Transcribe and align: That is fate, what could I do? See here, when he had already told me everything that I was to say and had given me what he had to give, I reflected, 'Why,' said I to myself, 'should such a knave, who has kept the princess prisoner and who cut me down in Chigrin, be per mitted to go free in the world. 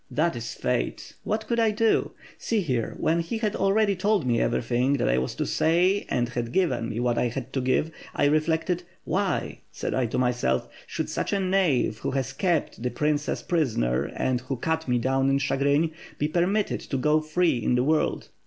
That 0.09 0.35
is 0.35 0.55
fate, 0.55 1.13
what 1.23 1.45
could 1.47 1.59
I 1.59 1.69
do? 1.69 2.13
See 2.39 2.61
here, 2.61 2.95
when 2.97 3.19
he 3.19 3.37
had 3.37 3.55
already 3.55 3.95
told 3.95 4.25
me 4.25 4.41
everything 4.41 4.93
that 4.93 5.07
I 5.07 5.19
was 5.19 5.35
to 5.35 5.45
say 5.45 6.07
and 6.09 6.27
had 6.27 6.51
given 6.51 6.89
me 6.89 6.99
what 6.99 7.19
he 7.19 7.29
had 7.29 7.53
to 7.53 7.61
give, 7.61 7.91
I 8.15 8.25
reflected, 8.25 8.81
'Why,' 9.03 9.59
said 9.71 9.93
I 9.93 10.07
to 10.07 10.17
myself, 10.17 10.67
'should 10.87 11.11
such 11.11 11.31
a 11.33 11.39
knave, 11.39 11.99
who 11.99 12.09
has 12.09 12.33
kept 12.33 12.81
the 12.81 12.89
princess 12.89 13.43
prisoner 13.43 14.05
and 14.15 14.41
who 14.41 14.55
cut 14.57 14.87
me 14.87 14.97
down 14.97 15.29
in 15.29 15.37
Chigrin, 15.37 15.91
be 16.17 16.27
per 16.27 16.47
mitted 16.47 16.79
to 16.79 16.97
go 16.97 17.21
free 17.21 17.57
in 17.63 17.75
the 17.75 17.83
world. 17.83 18.29